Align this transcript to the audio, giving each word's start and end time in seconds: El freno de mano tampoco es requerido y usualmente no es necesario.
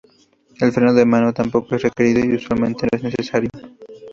El 0.59 0.71
freno 0.71 0.95
de 0.95 1.05
mano 1.05 1.31
tampoco 1.31 1.75
es 1.75 1.83
requerido 1.83 2.25
y 2.25 2.33
usualmente 2.37 2.87
no 2.87 2.89
es 2.97 3.03
necesario. 3.03 3.51